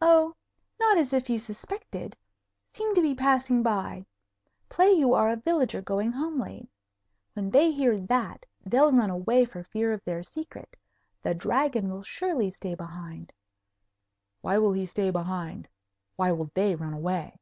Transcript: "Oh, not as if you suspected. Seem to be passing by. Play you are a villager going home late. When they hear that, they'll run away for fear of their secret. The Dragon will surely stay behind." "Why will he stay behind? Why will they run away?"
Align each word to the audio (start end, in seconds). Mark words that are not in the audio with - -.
"Oh, 0.00 0.34
not 0.80 0.98
as 0.98 1.12
if 1.12 1.30
you 1.30 1.38
suspected. 1.38 2.16
Seem 2.74 2.92
to 2.96 3.00
be 3.00 3.14
passing 3.14 3.62
by. 3.62 4.04
Play 4.68 4.90
you 4.90 5.14
are 5.14 5.30
a 5.30 5.36
villager 5.36 5.80
going 5.80 6.10
home 6.10 6.40
late. 6.40 6.68
When 7.34 7.50
they 7.50 7.70
hear 7.70 7.96
that, 7.96 8.46
they'll 8.66 8.90
run 8.90 9.10
away 9.10 9.44
for 9.44 9.62
fear 9.62 9.92
of 9.92 10.02
their 10.04 10.24
secret. 10.24 10.76
The 11.22 11.34
Dragon 11.34 11.88
will 11.88 12.02
surely 12.02 12.50
stay 12.50 12.74
behind." 12.74 13.32
"Why 14.40 14.58
will 14.58 14.72
he 14.72 14.86
stay 14.86 15.10
behind? 15.10 15.68
Why 16.16 16.32
will 16.32 16.50
they 16.56 16.74
run 16.74 16.92
away?" 16.92 17.38